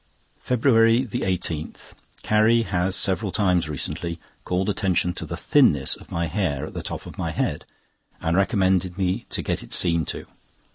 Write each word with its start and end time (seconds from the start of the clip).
FEBRUARY 0.39 1.05
18.—Carrie 1.05 2.63
has 2.63 2.95
several 2.95 3.31
times 3.31 3.69
recently 3.69 4.19
called 4.45 4.67
attention 4.67 5.13
to 5.13 5.27
the 5.27 5.37
thinness 5.37 5.95
of 5.95 6.09
my 6.09 6.25
hair 6.25 6.65
at 6.65 6.73
the 6.73 6.81
top 6.81 7.05
of 7.05 7.19
my 7.19 7.29
head, 7.29 7.65
and 8.19 8.35
recommended 8.35 8.97
me 8.97 9.27
to 9.29 9.43
get 9.43 9.61
it 9.61 9.71
seen 9.73 10.03
to. 10.05 10.25